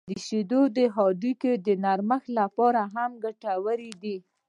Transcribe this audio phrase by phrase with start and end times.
[0.25, 4.17] •شیدې د هډوکو د نرمښت لپاره هم ګټورې دي.